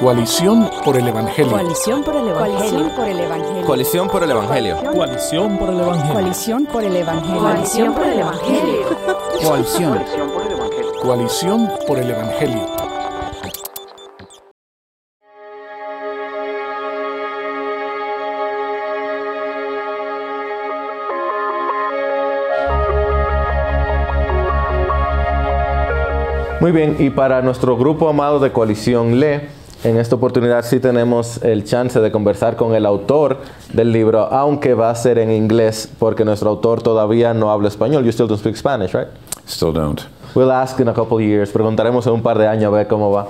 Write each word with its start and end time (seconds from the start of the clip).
Coalición 0.00 0.70
por 0.84 0.96
el 0.96 1.08
Evangelio. 1.08 1.52
Coalición 1.52 2.02
por 2.02 2.16
el 2.16 2.28
Evangelio. 2.28 2.90
Coalición 3.64 4.08
por 4.08 4.22
el 4.22 4.30
Evangelio. 4.30 4.76
Coalición 4.92 5.56
por 5.56 5.70
el 5.70 5.80
Evangelio. 5.80 6.12
Coalición 6.12 6.66
por 6.66 6.84
el 6.84 6.96
Evangelio. 6.96 7.40
Coalición 7.40 7.94
por 7.94 8.06
el 8.06 8.18
Evangelio. 8.18 8.86
Coalición. 9.42 10.04
Coalición 11.00 11.70
por 11.86 11.98
el 11.98 12.10
Evangelio. 12.10 12.66
Muy 26.60 26.72
bien, 26.72 26.96
y 26.98 27.10
para 27.10 27.42
nuestro 27.42 27.76
grupo 27.76 28.08
amado 28.08 28.40
de 28.40 28.50
Coalición 28.50 29.20
Le, 29.20 29.63
en 29.84 29.98
esta 29.98 30.16
oportunidad 30.16 30.64
sí 30.64 30.80
tenemos 30.80 31.42
el 31.42 31.64
chance 31.64 32.00
de 32.00 32.10
conversar 32.10 32.56
con 32.56 32.74
el 32.74 32.86
autor 32.86 33.38
del 33.72 33.92
libro, 33.92 34.20
aunque 34.32 34.72
va 34.72 34.90
a 34.90 34.94
ser 34.94 35.18
en 35.18 35.30
inglés 35.30 35.90
porque 35.98 36.24
nuestro 36.24 36.48
autor 36.48 36.82
todavía 36.82 37.34
no 37.34 37.50
habla 37.50 37.68
español. 37.68 38.02
You 38.02 38.10
still 38.10 38.26
don't 38.26 38.40
speak 38.40 38.56
Spanish, 38.56 38.94
right? 38.94 39.08
Still 39.46 39.72
don't. 39.72 40.00
We'll 40.34 40.50
ask 40.50 40.80
in 40.80 40.88
a 40.88 40.94
couple 40.94 41.18
of 41.18 41.22
years. 41.22 41.52
Preguntaremos 41.52 42.06
en 42.06 42.14
un 42.14 42.22
par 42.22 42.38
de 42.38 42.48
años 42.48 42.72
a 42.72 42.76
ver 42.76 42.88
cómo 42.88 43.12
va. 43.12 43.28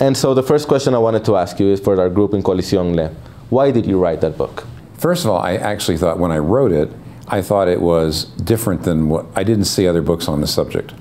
And 0.00 0.16
so 0.16 0.34
the 0.34 0.42
first 0.42 0.68
question 0.68 0.94
I 0.94 0.98
wanted 0.98 1.24
to 1.24 1.36
ask 1.36 1.58
you 1.58 1.72
is 1.72 1.80
for 1.80 2.00
our 2.00 2.08
group 2.08 2.32
in 2.32 2.42
Coalición 2.42 2.94
Le. 2.94 3.10
Why 3.50 3.72
did 3.72 3.84
you 3.84 3.98
write 4.00 4.20
that 4.20 4.38
book? 4.38 4.64
First 4.98 5.24
of 5.24 5.32
all, 5.32 5.40
I 5.40 5.56
actually 5.56 5.98
thought 5.98 6.18
when 6.18 6.30
I 6.30 6.38
wrote 6.38 6.70
it, 6.70 6.90
I 7.26 7.42
thought 7.42 7.68
it 7.68 7.80
was 7.80 8.26
different 8.44 8.84
than 8.84 9.08
what 9.08 9.26
I 9.34 9.42
didn't 9.42 9.64
see 9.64 9.88
other 9.88 10.02
books 10.02 10.28
on 10.28 10.40
the 10.40 10.46
subject. 10.46 10.94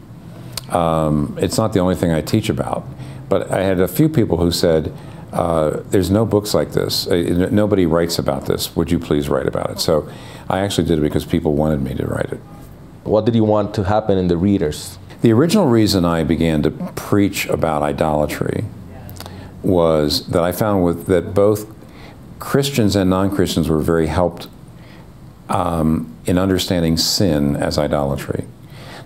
Um, 0.72 1.38
it's 1.40 1.58
not 1.58 1.74
the 1.74 1.80
only 1.80 1.96
thing 1.96 2.12
I 2.12 2.22
teach 2.22 2.50
about, 2.50 2.84
but 3.30 3.52
I 3.52 3.64
had 3.64 3.80
a 3.80 3.88
few 3.88 4.10
people 4.10 4.38
who 4.38 4.52
said, 4.52 4.94
uh, 5.34 5.82
"There's 5.90 6.10
no 6.10 6.26
books 6.26 6.54
like 6.54 6.72
this. 6.72 7.08
Uh, 7.08 7.48
nobody 7.52 7.86
writes 7.86 8.20
about 8.20 8.46
this. 8.46 8.76
Would 8.76 8.92
you 8.92 9.00
please 9.00 9.30
write 9.30 9.48
about 9.48 9.70
it?" 9.72 9.80
So 9.80 10.08
I 10.50 10.60
actually 10.60 10.88
did 10.88 11.00
it 11.00 11.02
because 11.02 11.26
people 11.26 11.54
wanted 11.54 11.82
me 11.82 11.94
to 11.96 12.06
write 12.06 12.32
it. 12.32 12.40
What 13.04 13.26
did 13.26 13.36
you 13.36 13.44
want 13.44 13.74
to 13.76 13.84
happen 13.84 14.18
in 14.18 14.28
the 14.28 14.38
readers? 14.38 14.98
The 15.22 15.32
original 15.32 15.68
reason 15.68 16.06
I 16.06 16.24
began 16.24 16.62
to 16.64 16.72
preach 16.72 17.48
about 17.48 17.82
idolatry 17.82 18.66
was 19.64 20.28
that 20.28 20.44
I 20.44 20.52
found 20.52 20.84
with 20.84 21.08
that 21.08 21.34
both 21.34 21.66
Christians 22.40 22.96
and 22.96 23.10
non-Christians 23.10 23.68
were 23.68 23.80
very 23.82 24.08
helped 24.08 24.48
um, 25.50 26.14
in 26.26 26.38
understanding 26.38 26.98
sin 26.98 27.56
as 27.56 27.78
idolatry. 27.78 28.46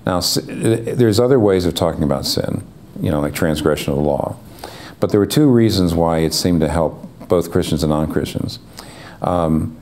Now, 0.05 0.19
there's 0.19 1.19
other 1.19 1.39
ways 1.39 1.65
of 1.65 1.75
talking 1.75 2.03
about 2.03 2.25
sin, 2.25 2.63
you 3.01 3.11
know, 3.11 3.19
like 3.19 3.33
transgression 3.33 3.91
of 3.91 3.97
the 3.97 4.03
law. 4.03 4.37
But 4.99 5.09
there 5.09 5.19
were 5.19 5.25
two 5.25 5.47
reasons 5.47 5.93
why 5.93 6.19
it 6.19 6.33
seemed 6.33 6.61
to 6.61 6.67
help 6.67 7.07
both 7.27 7.51
Christians 7.51 7.83
and 7.83 7.89
non-Christians. 7.89 8.59
Um, 9.21 9.77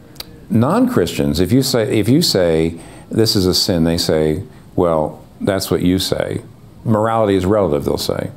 non-Christians, 0.49 1.39
if 1.39 1.51
you 1.51 1.61
say 1.61 1.99
if 1.99 2.09
you 2.09 2.21
say 2.21 2.79
this 3.11 3.35
is 3.35 3.45
a 3.45 3.53
sin, 3.53 3.83
they 3.83 3.97
say, 3.97 4.43
well, 4.75 5.23
that's 5.41 5.69
what 5.69 5.81
you 5.81 5.99
say. 5.99 6.41
Morality 6.85 7.35
is 7.35 7.45
relative, 7.45 7.85
they'll 7.85 7.97
say. 7.97 8.31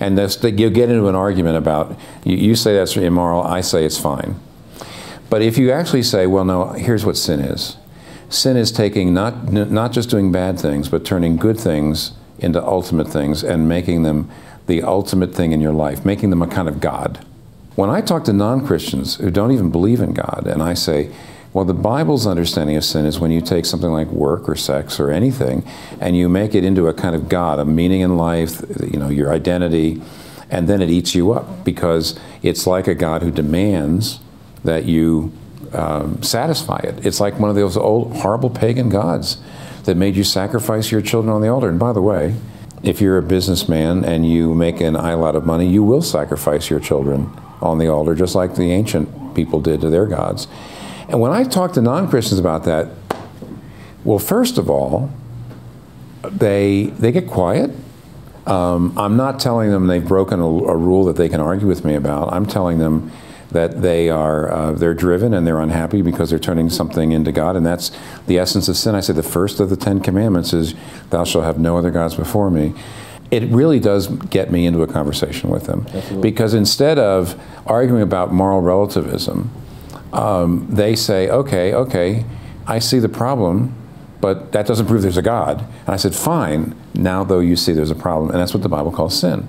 And 0.00 0.18
this, 0.18 0.36
they, 0.36 0.50
you'll 0.50 0.70
get 0.70 0.90
into 0.90 1.06
an 1.08 1.14
argument 1.14 1.56
about, 1.56 1.98
you, 2.24 2.36
you 2.36 2.56
say 2.56 2.74
that's 2.74 2.96
immoral, 2.96 3.42
I 3.42 3.60
say 3.60 3.84
it's 3.84 3.98
fine. 3.98 4.40
But 5.30 5.42
if 5.42 5.56
you 5.56 5.70
actually 5.70 6.02
say, 6.02 6.26
well, 6.26 6.44
no, 6.44 6.72
here's 6.72 7.04
what 7.04 7.16
sin 7.16 7.40
is 7.40 7.76
sin 8.28 8.56
is 8.56 8.72
taking 8.72 9.14
not, 9.14 9.52
not 9.52 9.92
just 9.92 10.10
doing 10.10 10.32
bad 10.32 10.58
things, 10.58 10.88
but 10.88 11.04
turning 11.04 11.36
good 11.36 11.58
things 11.58 12.12
into 12.38 12.62
ultimate 12.62 13.08
things 13.08 13.42
and 13.42 13.68
making 13.68 14.02
them 14.02 14.30
the 14.66 14.82
ultimate 14.82 15.34
thing 15.34 15.52
in 15.52 15.60
your 15.60 15.72
life, 15.72 16.04
making 16.04 16.30
them 16.30 16.42
a 16.42 16.46
kind 16.46 16.68
of 16.68 16.80
God. 16.80 17.24
When 17.74 17.90
I 17.90 18.00
talk 18.00 18.24
to 18.24 18.32
non 18.32 18.66
Christians 18.66 19.16
who 19.16 19.30
don't 19.30 19.52
even 19.52 19.70
believe 19.70 20.00
in 20.00 20.14
God, 20.14 20.46
and 20.46 20.62
I 20.62 20.74
say, 20.74 21.12
well, 21.52 21.64
the 21.64 21.74
Bible's 21.74 22.26
understanding 22.26 22.76
of 22.76 22.84
sin 22.84 23.06
is 23.06 23.20
when 23.20 23.30
you 23.30 23.40
take 23.40 23.64
something 23.64 23.90
like 23.90 24.08
work 24.08 24.48
or 24.48 24.56
sex 24.56 24.98
or 24.98 25.10
anything 25.10 25.64
and 26.00 26.16
you 26.16 26.28
make 26.28 26.52
it 26.54 26.64
into 26.64 26.88
a 26.88 26.94
kind 26.94 27.14
of 27.14 27.28
God, 27.28 27.60
a 27.60 27.64
meaning 27.64 28.00
in 28.00 28.16
life, 28.16 28.60
you 28.82 28.98
know, 28.98 29.08
your 29.08 29.32
identity, 29.32 30.02
and 30.50 30.68
then 30.68 30.82
it 30.82 30.90
eats 30.90 31.14
you 31.14 31.32
up 31.32 31.64
because 31.64 32.18
it's 32.42 32.66
like 32.66 32.88
a 32.88 32.94
God 32.94 33.22
who 33.22 33.30
demands 33.30 34.18
that 34.64 34.84
you 34.84 35.32
um, 35.72 36.22
satisfy 36.22 36.78
it. 36.78 37.06
It's 37.06 37.20
like 37.20 37.38
one 37.38 37.50
of 37.50 37.56
those 37.56 37.76
old 37.76 38.16
horrible 38.16 38.50
pagan 38.50 38.88
gods 38.88 39.38
that 39.84 39.96
made 39.96 40.16
you 40.16 40.24
sacrifice 40.24 40.90
your 40.90 41.00
children 41.00 41.32
on 41.32 41.40
the 41.40 41.48
altar. 41.48 41.68
And 41.68 41.78
by 41.78 41.92
the 41.92 42.02
way, 42.02 42.34
if 42.82 43.00
you're 43.00 43.18
a 43.18 43.22
businessman 43.22 44.04
and 44.04 44.28
you 44.28 44.54
make 44.54 44.80
an 44.80 44.96
idol 44.96 45.24
out 45.24 45.36
of 45.36 45.46
money, 45.46 45.66
you 45.66 45.82
will 45.82 46.02
sacrifice 46.02 46.68
your 46.68 46.80
children 46.80 47.30
on 47.60 47.78
the 47.78 47.88
altar, 47.88 48.14
just 48.14 48.34
like 48.34 48.56
the 48.56 48.72
ancient 48.72 49.34
people 49.34 49.60
did 49.60 49.80
to 49.80 49.90
their 49.90 50.06
gods. 50.06 50.46
And 51.08 51.20
when 51.20 51.32
I 51.32 51.44
talk 51.44 51.72
to 51.74 51.82
non 51.82 52.08
Christians 52.08 52.38
about 52.38 52.64
that, 52.64 52.88
well, 54.04 54.18
first 54.18 54.58
of 54.58 54.68
all, 54.68 55.10
they, 56.22 56.84
they 56.98 57.12
get 57.12 57.26
quiet. 57.26 57.70
Um, 58.46 58.92
I'm 58.98 59.16
not 59.16 59.40
telling 59.40 59.70
them 59.70 59.86
they've 59.86 60.06
broken 60.06 60.40
a, 60.40 60.44
a 60.44 60.76
rule 60.76 61.04
that 61.04 61.16
they 61.16 61.28
can 61.28 61.40
argue 61.40 61.66
with 61.66 61.84
me 61.84 61.94
about. 61.94 62.32
I'm 62.32 62.44
telling 62.44 62.78
them 62.78 63.10
that 63.54 63.82
they 63.82 64.10
are 64.10 64.52
uh, 64.52 64.72
they're 64.72 64.94
driven 64.94 65.32
and 65.32 65.46
they're 65.46 65.60
unhappy 65.60 66.02
because 66.02 66.28
they're 66.28 66.38
turning 66.40 66.68
something 66.68 67.12
into 67.12 67.32
God, 67.32 67.56
and 67.56 67.64
that's 67.64 67.92
the 68.26 68.36
essence 68.38 68.68
of 68.68 68.76
sin. 68.76 68.94
I 68.94 69.00
said 69.00 69.16
the 69.16 69.22
first 69.22 69.60
of 69.60 69.70
the 69.70 69.76
Ten 69.76 70.00
Commandments 70.00 70.52
is, 70.52 70.74
"Thou 71.10 71.24
shalt 71.24 71.44
have 71.44 71.58
no 71.58 71.78
other 71.78 71.90
gods 71.90 72.16
before 72.16 72.50
me." 72.50 72.74
It 73.30 73.44
really 73.44 73.80
does 73.80 74.08
get 74.08 74.50
me 74.50 74.66
into 74.66 74.82
a 74.82 74.86
conversation 74.86 75.50
with 75.50 75.64
them 75.64 75.86
Absolutely. 75.86 76.30
because 76.30 76.52
instead 76.52 76.98
of 76.98 77.40
arguing 77.66 78.02
about 78.02 78.32
moral 78.32 78.60
relativism, 78.60 79.50
um, 80.12 80.66
they 80.68 80.96
say, 80.96 81.30
"Okay, 81.30 81.72
okay, 81.72 82.24
I 82.66 82.80
see 82.80 82.98
the 82.98 83.08
problem." 83.08 83.74
But 84.20 84.52
that 84.52 84.66
doesn't 84.66 84.86
prove 84.86 85.02
there's 85.02 85.18
a 85.18 85.22
God. 85.22 85.60
And 85.60 85.90
I 85.90 85.96
said, 85.96 86.14
fine, 86.14 86.74
now 86.94 87.24
though 87.24 87.40
you 87.40 87.56
see 87.56 87.74
there's 87.74 87.90
a 87.90 87.94
problem. 87.94 88.30
And 88.30 88.40
that's 88.40 88.54
what 88.54 88.62
the 88.62 88.70
Bible 88.70 88.90
calls 88.90 89.20
sin. 89.20 89.48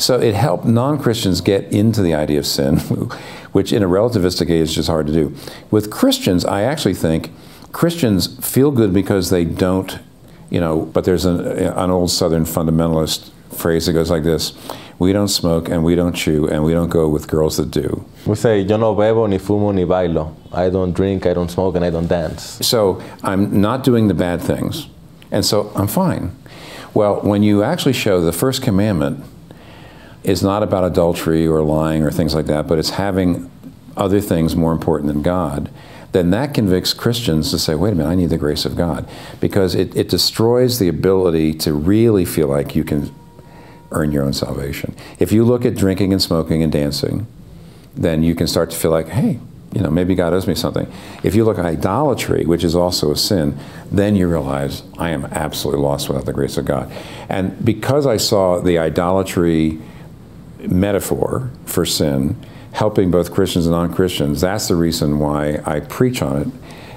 So 0.00 0.18
it 0.18 0.34
helped 0.34 0.64
non 0.64 0.98
Christians 0.98 1.42
get 1.42 1.64
into 1.72 2.00
the 2.00 2.14
idea 2.14 2.38
of 2.38 2.46
sin, 2.46 2.78
which 3.52 3.72
in 3.72 3.82
a 3.82 3.88
relativistic 3.88 4.50
age 4.50 4.68
is 4.68 4.74
just 4.74 4.88
hard 4.88 5.06
to 5.06 5.12
do. 5.12 5.34
With 5.70 5.90
Christians, 5.90 6.44
I 6.44 6.62
actually 6.62 6.94
think 6.94 7.30
Christians 7.72 8.36
feel 8.46 8.70
good 8.70 8.92
because 8.92 9.30
they 9.30 9.44
don't, 9.44 9.98
you 10.50 10.60
know, 10.60 10.82
but 10.86 11.04
there's 11.04 11.24
an, 11.24 11.40
an 11.40 11.90
old 11.90 12.10
Southern 12.10 12.44
fundamentalist 12.44 13.30
phrase 13.50 13.86
that 13.86 13.92
goes 13.92 14.10
like 14.10 14.22
this 14.22 14.52
we 15.00 15.14
don't 15.14 15.28
smoke 15.28 15.70
and 15.70 15.82
we 15.82 15.94
don't 15.94 16.14
chew 16.14 16.46
and 16.46 16.62
we 16.62 16.72
don't 16.72 16.90
go 16.90 17.08
with 17.08 17.26
girls 17.26 17.56
that 17.56 17.70
do. 17.70 18.04
We 18.26 18.36
say, 18.36 18.60
yo 18.60 18.76
no 18.76 18.94
bebo, 18.94 19.26
ni 19.28 19.38
fumo, 19.38 19.74
ni 19.74 19.84
bailo. 19.84 20.34
I 20.52 20.68
don't 20.68 20.92
drink, 20.92 21.24
I 21.24 21.32
don't 21.32 21.50
smoke, 21.50 21.74
and 21.74 21.84
I 21.84 21.88
don't 21.88 22.06
dance. 22.06 22.64
So 22.66 23.02
I'm 23.22 23.62
not 23.62 23.82
doing 23.82 24.08
the 24.08 24.14
bad 24.14 24.42
things. 24.42 24.88
And 25.30 25.44
so 25.44 25.72
I'm 25.74 25.88
fine. 25.88 26.36
Well, 26.92 27.22
when 27.22 27.42
you 27.42 27.62
actually 27.62 27.94
show 27.94 28.20
the 28.20 28.32
first 28.32 28.62
commandment 28.62 29.24
is 30.22 30.42
not 30.42 30.62
about 30.62 30.84
adultery 30.84 31.46
or 31.46 31.62
lying 31.62 32.02
or 32.02 32.10
things 32.10 32.34
like 32.34 32.46
that, 32.46 32.66
but 32.66 32.78
it's 32.78 32.90
having 32.90 33.50
other 33.96 34.20
things 34.20 34.56
more 34.56 34.72
important 34.72 35.12
than 35.12 35.22
God, 35.22 35.70
then 36.12 36.30
that 36.30 36.54
convicts 36.54 36.92
Christians 36.92 37.50
to 37.50 37.58
say, 37.58 37.74
wait 37.74 37.92
a 37.92 37.94
minute, 37.94 38.10
I 38.10 38.14
need 38.14 38.30
the 38.30 38.38
grace 38.38 38.64
of 38.64 38.76
God. 38.76 39.08
Because 39.40 39.74
it, 39.74 39.94
it 39.96 40.08
destroys 40.08 40.78
the 40.78 40.88
ability 40.88 41.54
to 41.54 41.72
really 41.72 42.24
feel 42.24 42.48
like 42.48 42.74
you 42.74 42.82
can 42.82 43.14
earn 43.92 44.10
your 44.12 44.24
own 44.24 44.32
salvation. 44.32 44.94
If 45.18 45.32
you 45.32 45.44
look 45.44 45.64
at 45.64 45.76
drinking 45.76 46.12
and 46.12 46.20
smoking 46.20 46.62
and 46.62 46.72
dancing, 46.72 47.26
then 47.94 48.22
you 48.22 48.34
can 48.34 48.46
start 48.46 48.70
to 48.70 48.76
feel 48.76 48.90
like, 48.90 49.08
hey, 49.08 49.38
you 49.72 49.80
know, 49.80 49.90
maybe 49.90 50.16
God 50.16 50.32
owes 50.32 50.48
me 50.48 50.56
something. 50.56 50.92
If 51.22 51.36
you 51.36 51.44
look 51.44 51.58
at 51.58 51.64
idolatry, 51.64 52.44
which 52.44 52.64
is 52.64 52.74
also 52.74 53.12
a 53.12 53.16
sin, 53.16 53.56
then 53.90 54.16
you 54.16 54.28
realize 54.28 54.82
I 54.98 55.10
am 55.10 55.26
absolutely 55.26 55.82
lost 55.82 56.08
without 56.08 56.24
the 56.24 56.32
grace 56.32 56.56
of 56.56 56.64
God. 56.64 56.90
And 57.28 57.64
because 57.64 58.04
I 58.04 58.16
saw 58.16 58.60
the 58.60 58.78
idolatry 58.78 59.80
metaphor 60.68 61.50
for 61.64 61.84
sin 61.84 62.36
helping 62.72 63.10
both 63.10 63.32
Christians 63.32 63.66
and 63.66 63.74
non 63.74 63.92
Christians, 63.92 64.40
that's 64.40 64.68
the 64.68 64.76
reason 64.76 65.18
why 65.18 65.60
I 65.64 65.80
preach 65.80 66.22
on 66.22 66.42
it. 66.42 66.48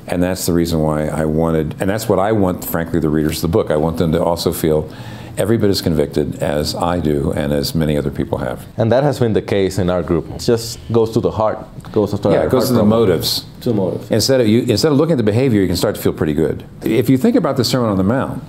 And 0.05 0.21
that's 0.21 0.45
the 0.45 0.53
reason 0.53 0.81
why 0.81 1.07
I 1.07 1.23
wanted, 1.23 1.77
and 1.79 1.89
that's 1.89 2.09
what 2.09 2.19
I 2.19 2.33
want, 2.33 2.65
frankly, 2.65 2.99
the 2.99 3.07
readers 3.07 3.37
of 3.37 3.49
the 3.49 3.57
book. 3.57 3.71
I 3.71 3.77
want 3.77 3.97
them 3.97 4.11
to 4.11 4.21
also 4.21 4.51
feel 4.51 4.93
every 5.37 5.57
bit 5.57 5.69
as 5.69 5.81
convicted 5.81 6.43
as 6.43 6.75
I 6.75 6.99
do 6.99 7.31
and 7.31 7.53
as 7.53 7.73
many 7.73 7.97
other 7.97 8.11
people 8.11 8.37
have. 8.39 8.67
And 8.77 8.91
that 8.91 9.03
has 9.03 9.19
been 9.19 9.33
the 9.33 9.41
case 9.41 9.77
in 9.77 9.89
our 9.89 10.03
group. 10.03 10.29
It 10.29 10.39
just 10.39 10.79
goes 10.91 11.11
to 11.11 11.21
the 11.21 11.31
heart. 11.31 11.57
Goes 11.91 12.19
to 12.19 12.29
Yeah, 12.29 12.43
it 12.43 12.51
goes 12.51 12.67
to 12.67 12.73
the 12.73 12.83
motives. 12.83 13.45
To 13.61 13.69
the 13.69 13.75
motives. 13.75 14.11
Instead 14.11 14.41
of, 14.41 14.47
you, 14.47 14.63
instead 14.63 14.91
of 14.91 14.97
looking 14.97 15.13
at 15.13 15.17
the 15.17 15.23
behavior, 15.23 15.61
you 15.61 15.67
can 15.67 15.77
start 15.77 15.95
to 15.95 16.01
feel 16.01 16.13
pretty 16.13 16.33
good. 16.33 16.65
If 16.83 17.09
you 17.09 17.17
think 17.17 17.35
about 17.35 17.57
the 17.57 17.63
Sermon 17.63 17.89
on 17.89 17.97
the 17.97 18.03
Mount, 18.03 18.43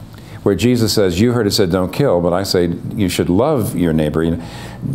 where 0.45 0.55
Jesus 0.55 0.93
says, 0.93 1.21
You 1.21 1.33
heard 1.33 1.47
it 1.47 1.53
said, 1.53 1.73
don't 1.73 1.93
kill, 1.93 2.21
but 2.21 2.33
I 2.33 2.45
say 2.45 2.67
you 2.95 3.09
should 3.09 3.29
love 3.29 3.77
your 3.77 3.93
neighbor. 3.93 4.39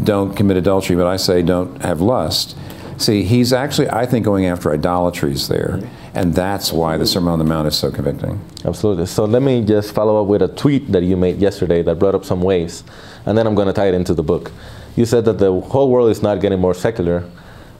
Don't 0.04 0.36
commit 0.36 0.57
adultery, 0.57 0.96
but 0.96 1.07
I 1.07 1.18
say 1.18 1.42
don't 1.42 1.81
have 1.81 2.00
lust. 2.00 2.56
See, 2.98 3.24
he's 3.24 3.51
actually, 3.51 3.90
I 3.90 4.06
think, 4.06 4.25
going 4.25 4.46
after 4.46 4.72
idolatries 4.72 5.48
there. 5.48 5.81
And 6.13 6.34
that's 6.34 6.72
why 6.72 6.98
the 6.98 7.07
Sermon 7.07 7.34
on 7.34 7.40
the 7.40 7.46
Mount 7.46 7.68
is 7.68 7.78
so 7.78 7.92
convicting. 7.92 8.42
Absolutely. 8.66 9.06
So 9.06 9.25
let 9.25 9.42
me 9.42 9.63
just 9.63 9.94
follow 9.94 10.22
up 10.22 10.28
with 10.28 10.42
a 10.42 10.50
tweet 10.50 10.92
that 10.92 11.04
you 11.04 11.18
made 11.18 11.38
yesterday 11.38 11.81
that 11.81 11.98
brought 11.98 12.13
up 12.13 12.25
some 12.25 12.42
waves, 12.42 12.84
and 13.25 13.38
then 13.38 13.48
I'm 13.48 13.56
going 13.56 13.68
to 13.68 13.74
tie 13.74 13.88
it 13.88 13.94
into 13.94 14.13
the 14.13 14.24
book. 14.24 14.51
You 14.96 15.06
said 15.06 15.25
that 15.25 15.40
the 15.40 15.60
whole 15.62 15.90
world 15.90 16.12
is 16.12 16.22
not 16.22 16.42
getting 16.42 16.60
more 16.60 16.74
secular, 16.74 17.24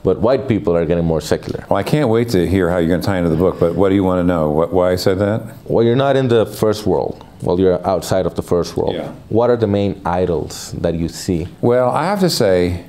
but 0.02 0.20
white 0.20 0.48
people 0.48 0.74
are 0.74 0.86
getting 0.86 1.04
more 1.04 1.20
secular. 1.20 1.66
Well, 1.68 1.76
I 1.76 1.82
can't 1.82 2.08
wait 2.08 2.30
to 2.30 2.48
hear 2.48 2.70
how 2.70 2.78
you're 2.78 2.88
going 2.88 3.02
to 3.02 3.06
tie 3.06 3.18
into 3.18 3.30
the 3.30 3.36
book, 3.36 3.60
but 3.60 3.74
what 3.74 3.90
do 3.90 3.94
you 3.94 4.02
want 4.02 4.20
to 4.20 4.24
know? 4.24 4.50
What, 4.50 4.72
why 4.72 4.92
I 4.92 4.96
said 4.96 5.18
that? 5.18 5.54
Well, 5.64 5.84
you're 5.84 5.96
not 5.96 6.16
in 6.16 6.28
the 6.28 6.46
first 6.46 6.86
world. 6.86 7.26
Well, 7.42 7.58
you're 7.58 7.84
outside 7.86 8.26
of 8.26 8.34
the 8.34 8.42
first 8.42 8.76
world. 8.76 8.94
Yeah. 8.94 9.12
What 9.28 9.50
are 9.50 9.56
the 9.56 9.66
main 9.66 10.00
idols 10.04 10.72
that 10.72 10.94
you 10.94 11.08
see? 11.08 11.48
Well, 11.60 11.90
I 11.90 12.04
have 12.04 12.20
to 12.20 12.30
say, 12.30 12.84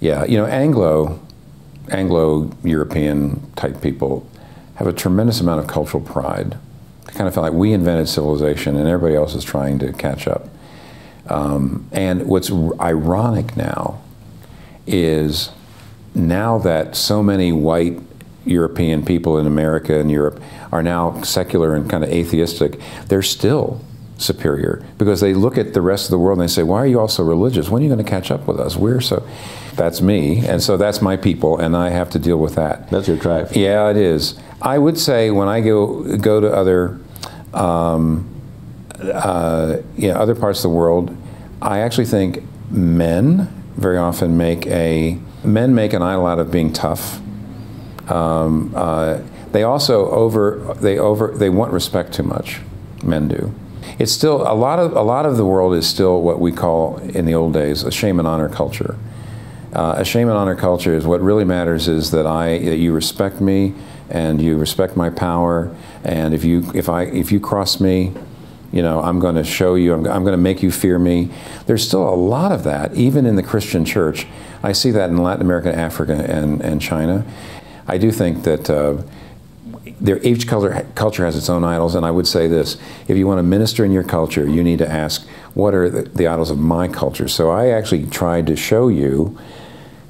yeah, 0.00 0.24
you 0.24 0.38
know, 0.38 0.46
Anglo, 0.46 1.20
Anglo-European 1.90 3.52
type 3.56 3.80
people 3.82 4.26
have 4.76 4.86
a 4.86 4.92
tremendous 4.92 5.40
amount 5.40 5.60
of 5.60 5.66
cultural 5.66 6.02
pride. 6.02 6.56
I 7.06 7.12
kind 7.12 7.28
of 7.28 7.34
feel 7.34 7.42
like 7.42 7.52
we 7.52 7.72
invented 7.72 8.08
civilization 8.08 8.76
and 8.76 8.88
everybody 8.88 9.14
else 9.16 9.34
is 9.34 9.44
trying 9.44 9.78
to 9.80 9.92
catch 9.92 10.26
up. 10.26 10.48
Um, 11.28 11.88
and 11.92 12.26
what's 12.26 12.50
r- 12.50 12.72
ironic 12.80 13.56
now 13.56 14.02
is 14.86 15.50
now 16.14 16.58
that 16.58 16.96
so 16.96 17.22
many 17.22 17.52
white 17.52 17.98
European 18.44 19.04
people 19.04 19.38
in 19.38 19.46
America 19.46 19.98
and 19.98 20.10
Europe 20.10 20.42
are 20.72 20.82
now 20.82 21.20
secular 21.22 21.74
and 21.74 21.88
kind 21.88 22.04
of 22.04 22.10
atheistic, 22.10 22.80
they're 23.08 23.22
still 23.22 23.80
superior 24.16 24.84
because 24.96 25.20
they 25.20 25.34
look 25.34 25.58
at 25.58 25.74
the 25.74 25.80
rest 25.80 26.06
of 26.06 26.10
the 26.10 26.18
world 26.18 26.38
and 26.38 26.48
they 26.48 26.52
say, 26.52 26.62
Why 26.62 26.78
are 26.78 26.86
you 26.86 27.00
all 27.00 27.08
so 27.08 27.24
religious? 27.24 27.68
When 27.68 27.82
are 27.82 27.84
you 27.84 27.90
going 27.92 28.04
to 28.04 28.10
catch 28.10 28.30
up 28.30 28.46
with 28.46 28.60
us? 28.60 28.76
We're 28.76 29.00
so. 29.00 29.26
That's 29.74 30.00
me, 30.00 30.46
and 30.46 30.62
so 30.62 30.76
that's 30.76 31.02
my 31.02 31.16
people, 31.16 31.58
and 31.58 31.76
I 31.76 31.88
have 31.88 32.08
to 32.10 32.20
deal 32.20 32.38
with 32.38 32.54
that. 32.54 32.88
That's 32.90 33.08
your 33.08 33.16
tribe. 33.16 33.48
Yeah, 33.54 33.90
it 33.90 33.96
is. 33.96 34.38
I 34.62 34.78
would 34.78 34.96
say 34.96 35.32
when 35.32 35.48
I 35.48 35.60
go 35.60 36.16
go 36.16 36.40
to 36.40 36.46
other, 36.52 37.00
um, 37.52 38.32
uh, 39.00 39.78
yeah, 39.96 40.16
other 40.16 40.36
parts 40.36 40.60
of 40.60 40.70
the 40.70 40.76
world, 40.76 41.16
I 41.60 41.80
actually 41.80 42.04
think 42.04 42.44
men 42.70 43.48
very 43.76 43.98
often 43.98 44.36
make 44.36 44.64
a 44.68 45.18
men 45.42 45.74
make 45.74 45.92
an 45.92 46.02
idol 46.02 46.26
out 46.26 46.38
of 46.38 46.50
being 46.52 46.72
tough. 46.72 47.20
Um, 48.08 48.72
uh, 48.74 49.20
they 49.52 49.62
also 49.62 50.10
over 50.10 50.74
they 50.80 50.98
over 50.98 51.28
they 51.28 51.48
want 51.48 51.72
respect 51.72 52.12
too 52.12 52.24
much. 52.24 52.60
Men 53.02 53.28
do. 53.28 53.54
It's 53.98 54.12
still 54.12 54.42
a 54.42 54.54
lot 54.54 54.78
of 54.78 54.92
a 54.96 55.02
lot 55.02 55.26
of 55.26 55.36
the 55.36 55.44
world 55.44 55.74
is 55.74 55.86
still 55.86 56.22
what 56.22 56.40
we 56.40 56.52
call 56.52 56.98
in 56.98 57.26
the 57.26 57.34
old 57.34 57.52
days 57.52 57.82
a 57.82 57.92
shame 57.92 58.18
and 58.18 58.26
honor 58.26 58.48
culture. 58.48 58.96
Uh, 59.72 59.96
a 59.98 60.04
shame 60.04 60.28
and 60.28 60.36
honor 60.36 60.54
culture 60.54 60.94
is 60.94 61.04
what 61.04 61.20
really 61.20 61.44
matters 61.44 61.88
is 61.88 62.10
that 62.12 62.26
I 62.26 62.58
that 62.58 62.76
you 62.76 62.92
respect 62.92 63.40
me 63.40 63.74
and 64.08 64.40
you 64.40 64.56
respect 64.56 64.96
my 64.96 65.10
power 65.10 65.74
and 66.04 66.34
if 66.34 66.44
you 66.44 66.70
if 66.74 66.88
I 66.88 67.02
if 67.02 67.32
you 67.32 67.40
cross 67.40 67.80
me 67.80 68.12
you 68.72 68.82
know 68.82 69.00
I'm 69.00 69.18
going 69.18 69.34
to 69.34 69.44
show 69.44 69.74
you 69.74 69.94
I'm, 69.94 70.06
I'm 70.06 70.22
going 70.22 70.32
to 70.32 70.42
make 70.42 70.62
you 70.62 70.70
fear 70.70 70.98
me 70.98 71.30
there's 71.66 71.86
still 71.86 72.08
a 72.08 72.14
lot 72.14 72.52
of 72.52 72.64
that 72.64 72.94
even 72.94 73.26
in 73.26 73.36
the 73.36 73.42
Christian 73.42 73.84
church 73.84 74.26
I 74.62 74.72
see 74.72 74.90
that 74.92 75.10
in 75.10 75.16
Latin 75.16 75.42
America 75.42 75.74
Africa 75.74 76.24
and, 76.28 76.60
and 76.60 76.80
China 76.80 77.24
I 77.86 77.98
do 77.98 78.10
think 78.10 78.44
that 78.44 78.70
uh, 78.70 79.02
each 80.22 80.48
culture, 80.48 80.86
culture 80.94 81.24
has 81.24 81.36
its 81.36 81.48
own 81.48 81.64
idols, 81.64 81.94
and 81.94 82.04
I 82.04 82.10
would 82.10 82.26
say 82.26 82.48
this: 82.48 82.76
if 83.08 83.16
you 83.16 83.26
want 83.26 83.38
to 83.38 83.42
minister 83.42 83.84
in 83.84 83.92
your 83.92 84.02
culture, 84.02 84.48
you 84.48 84.62
need 84.62 84.78
to 84.78 84.90
ask, 84.90 85.26
"What 85.54 85.74
are 85.74 85.88
the, 85.90 86.02
the 86.02 86.26
idols 86.26 86.50
of 86.50 86.58
my 86.58 86.88
culture?" 86.88 87.28
So 87.28 87.50
I 87.50 87.68
actually 87.68 88.06
tried 88.06 88.46
to 88.46 88.56
show 88.56 88.88
you 88.88 89.38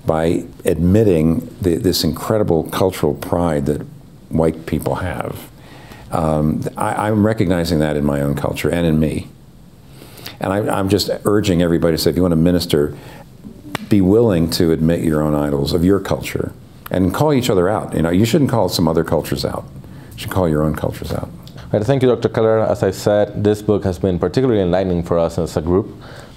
by 0.07 0.45
admitting 0.65 1.55
the, 1.61 1.77
this 1.77 2.05
incredible 2.05 2.65
cultural 2.65 3.15
pride 3.15 3.67
that 3.67 3.81
white 4.29 4.67
people 4.67 4.97
have. 4.97 5.51
Um, 6.11 6.63
I, 6.77 7.09
I'm 7.09 7.27
recognizing 7.27 7.79
that 7.81 7.97
in 7.97 8.05
my 8.05 8.21
own 8.21 8.35
culture 8.35 8.71
and 8.71 8.87
in 8.87 9.01
me, 9.01 9.29
and 10.41 10.53
I, 10.53 10.59
I'm 10.79 10.89
just 10.89 11.11
urging 11.25 11.63
everybody 11.63 11.97
to 11.97 12.03
say, 12.03 12.11
if 12.11 12.17
you 12.17 12.23
want 12.23 12.33
to 12.33 12.37
minister, 12.37 12.97
be 13.89 14.01
willing 14.01 14.51
to 14.51 14.71
admit 14.71 15.01
your 15.03 15.23
own 15.23 15.35
idols 15.35 15.73
of 15.73 15.85
your 15.85 15.99
culture 15.99 16.53
and 16.91 17.13
call 17.15 17.33
each 17.33 17.51
other 17.51 17.69
out. 17.69 17.95
You 17.95 18.03
know, 18.03 18.11
you 18.11 18.25
shouldn't 18.25 18.51
call 18.51 18.69
some 18.69 18.87
other 18.89 19.05
cultures 19.05 19.45
out. 19.45 19.65
You 20.13 20.19
should 20.19 20.31
call 20.31 20.49
your 20.49 20.63
own 20.63 20.75
cultures 20.75 21.13
out. 21.13 21.29
Right, 21.73 21.83
thank 21.83 22.03
you, 22.03 22.09
Dr. 22.09 22.29
Keller. 22.29 22.61
As 22.61 22.83
I 22.83 22.91
said, 22.93 23.43
this 23.43 23.63
book 23.63 23.85
has 23.85 23.99
been 23.99 24.19
particularly 24.19 24.61
enlightening 24.61 25.03
for 25.03 25.19
us 25.19 25.39
as 25.39 25.57
a 25.57 25.61
group. 25.61 25.89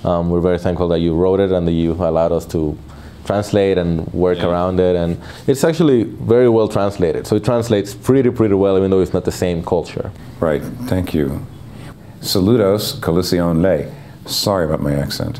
Um, 0.03 0.29
we're 0.29 0.41
very 0.41 0.57
thankful 0.57 0.87
that 0.89 0.99
you 0.99 1.13
wrote 1.15 1.39
it 1.39 1.51
and 1.51 1.67
that 1.67 1.73
you 1.73 1.91
allowed 1.93 2.31
us 2.31 2.45
to 2.47 2.77
translate 3.25 3.77
and 3.77 4.07
work 4.13 4.37
Yeah. 4.39 4.47
around 4.47 4.79
it. 4.79 4.95
And 4.95 5.17
it's 5.45 5.63
actually 5.63 6.03
very 6.03 6.49
well 6.49 6.67
translated. 6.67 7.27
So 7.27 7.35
it 7.35 7.43
translates 7.43 7.93
pretty, 7.93 8.29
pretty 8.31 8.55
well, 8.55 8.77
even 8.77 8.89
though 8.89 9.01
it's 9.01 9.13
not 9.13 9.25
the 9.25 9.31
same 9.31 9.63
culture. 9.63 10.11
Right. 10.39 10.61
Thank 10.87 11.13
you. 11.13 11.41
Saludos, 12.21 12.99
Coalición 12.99 13.61
Lee. 13.61 13.87
Sorry 14.25 14.65
about 14.65 14.81
my 14.81 14.93
accent. 14.93 15.39